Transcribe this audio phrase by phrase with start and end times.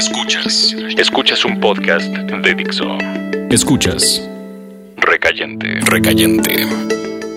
[0.00, 0.74] Escuchas.
[0.96, 2.86] Escuchas un podcast de Dixo.
[3.50, 4.26] Escuchas.
[4.96, 5.78] Recayente.
[5.82, 6.66] Recayente.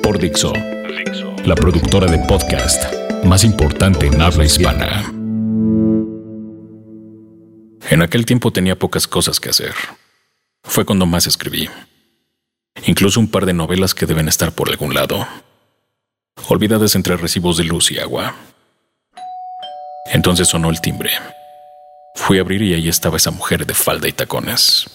[0.02, 0.54] Por Dixo.
[0.54, 1.36] Dixo.
[1.44, 2.86] La productora de podcast
[3.26, 5.04] más importante en habla hispana.
[7.90, 9.74] En aquel tiempo tenía pocas cosas que hacer.
[10.64, 11.68] Fue cuando más escribí.
[12.86, 15.28] Incluso un par de novelas que deben estar por algún lado.
[16.48, 18.34] Olvidadas entre recibos de luz y agua.
[20.14, 21.12] Entonces sonó el timbre.
[22.26, 24.86] Fui a abrir y ahí estaba esa mujer de falda y tacones.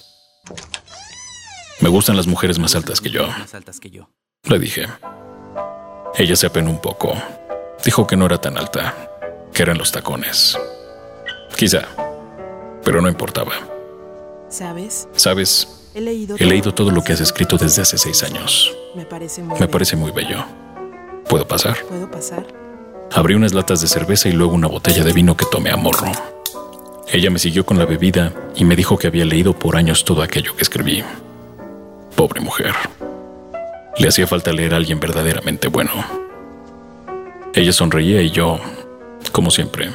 [1.80, 3.28] Me gustan las mujeres más altas que yo.
[4.44, 4.86] Le dije.
[6.16, 7.12] Ella se apenó un poco.
[7.84, 8.94] Dijo que no era tan alta,
[9.52, 10.58] que eran los tacones.
[11.54, 11.82] Quizá,
[12.82, 13.52] pero no importaba.
[14.48, 15.06] ¿Sabes?
[15.14, 15.90] ¿Sabes?
[15.94, 18.74] He leído, He leído todo lo que has escrito desde hace seis años.
[18.96, 19.70] Me parece muy Me bello.
[19.70, 20.44] parece muy bello.
[21.28, 21.76] ¿Puedo pasar?
[21.86, 22.46] ¿Puedo pasar?
[23.12, 26.10] Abrí unas latas de cerveza y luego una botella de vino que tomé a morro.
[27.10, 30.22] Ella me siguió con la bebida y me dijo que había leído por años todo
[30.22, 31.02] aquello que escribí.
[32.14, 32.74] Pobre mujer.
[33.96, 35.90] Le hacía falta leer a alguien verdaderamente bueno.
[37.54, 38.60] Ella sonreía y yo,
[39.32, 39.90] como siempre,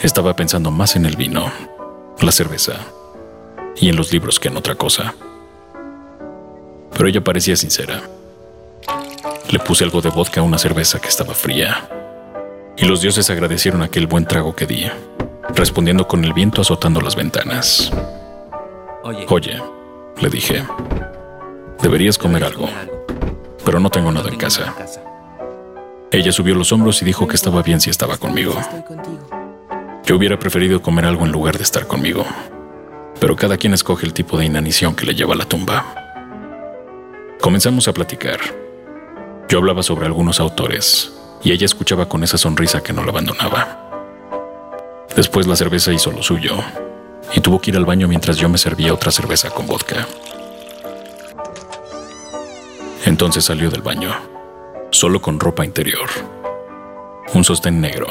[0.00, 1.50] estaba pensando más en el vino,
[2.20, 2.74] la cerveza
[3.76, 5.14] y en los libros que en otra cosa.
[6.92, 8.00] Pero ella parecía sincera.
[9.50, 11.88] Le puse algo de vodka a una cerveza que estaba fría.
[12.76, 14.86] Y los dioses agradecieron aquel buen trago que di,
[15.54, 17.92] respondiendo con el viento azotando las ventanas.
[19.02, 19.62] Oye, Oye,
[20.20, 20.64] le dije,
[21.80, 22.68] deberías comer algo,
[23.64, 24.74] pero no tengo nada en casa.
[26.10, 28.54] Ella subió los hombros y dijo que estaba bien si estaba conmigo.
[30.04, 32.24] Yo hubiera preferido comer algo en lugar de estar conmigo.
[33.18, 35.84] Pero cada quien escoge el tipo de inanición que le lleva a la tumba.
[37.40, 38.38] Comenzamos a platicar.
[39.48, 43.85] Yo hablaba sobre algunos autores y ella escuchaba con esa sonrisa que no la abandonaba.
[45.16, 46.58] Después la cerveza hizo lo suyo
[47.34, 50.06] y tuvo que ir al baño mientras yo me servía otra cerveza con vodka.
[53.06, 54.14] Entonces salió del baño,
[54.90, 56.10] solo con ropa interior,
[57.32, 58.08] un sostén negro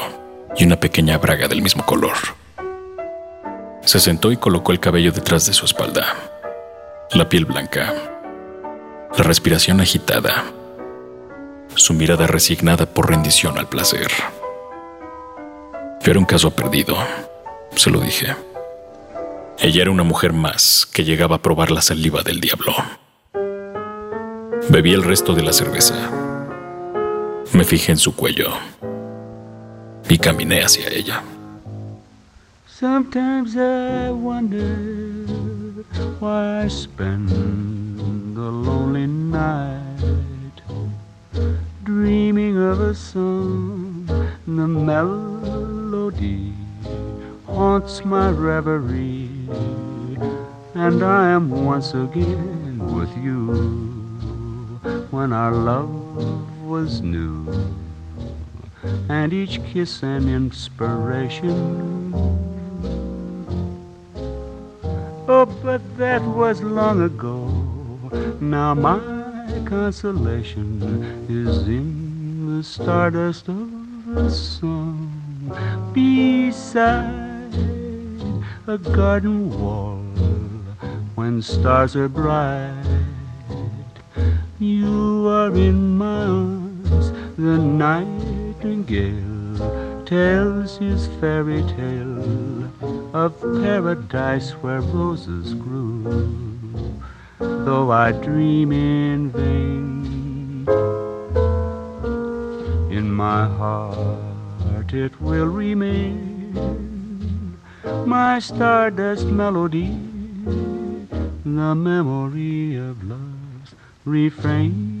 [0.56, 2.16] y una pequeña braga del mismo color.
[3.84, 6.16] Se sentó y colocó el cabello detrás de su espalda,
[7.12, 7.94] la piel blanca,
[9.16, 10.44] la respiración agitada,
[11.76, 14.10] su mirada resignada por rendición al placer.
[16.08, 16.96] Era un caso perdido,
[17.74, 18.36] se lo dije.
[19.58, 22.72] Ella era una mujer más que llegaba a probar la saliva del diablo.
[24.68, 25.96] Bebí el resto de la cerveza.
[27.52, 28.50] Me fijé en su cuello
[30.08, 31.24] y caminé hacia ella.
[32.68, 34.76] Sometimes I wonder
[36.20, 37.30] why I spend
[38.36, 40.62] the lonely night
[41.82, 44.06] dreaming of a song.
[44.46, 45.25] The melody
[47.76, 49.28] haunts my reverie,
[50.74, 53.52] and I am once again with you
[55.10, 55.92] when our love
[56.64, 57.44] was new
[59.10, 62.14] and each kiss an inspiration.
[65.28, 67.44] Oh, but that was long ago.
[68.40, 69.00] Now my
[69.66, 70.80] consolation
[71.28, 73.68] is in the stardust of
[74.06, 75.12] the song
[75.92, 77.15] beside
[78.68, 79.98] a garden wall
[81.14, 82.74] when stars are bright.
[84.58, 89.22] You are in my arms, the nightingale
[90.04, 92.64] tells his fairy tale
[93.14, 96.92] of paradise where roses grew.
[97.38, 100.66] Though I dream in vain,
[102.90, 106.95] in my heart it will remain
[108.06, 109.96] my stardust melody,
[111.44, 113.74] the memory of love's
[114.04, 114.95] refrain.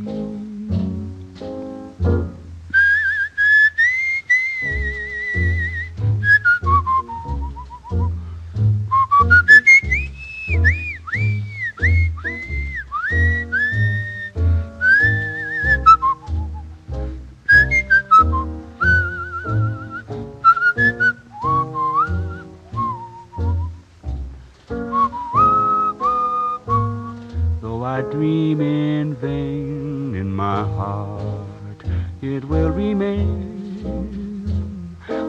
[28.16, 31.84] Dream in vain in my heart,
[32.22, 33.36] it will remain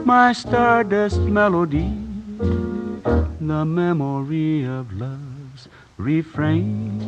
[0.05, 1.91] my stardust melody,
[3.41, 5.67] the memory of love's
[5.97, 7.01] refrain.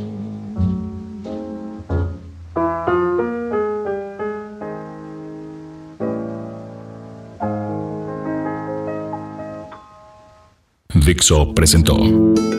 [11.06, 12.59] Dixo presentó.